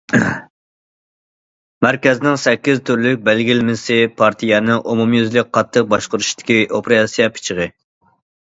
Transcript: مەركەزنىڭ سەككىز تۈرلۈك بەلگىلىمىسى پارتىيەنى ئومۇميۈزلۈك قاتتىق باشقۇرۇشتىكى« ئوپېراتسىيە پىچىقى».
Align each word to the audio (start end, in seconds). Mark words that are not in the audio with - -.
مەركەزنىڭ 1.85 2.39
سەككىز 2.43 2.81
تۈرلۈك 2.89 3.21
بەلگىلىمىسى 3.27 3.99
پارتىيەنى 4.23 4.81
ئومۇميۈزلۈك 4.81 5.55
قاتتىق 5.59 5.93
باشقۇرۇشتىكى« 5.93 6.59
ئوپېراتسىيە 6.71 7.33
پىچىقى». 7.37 7.71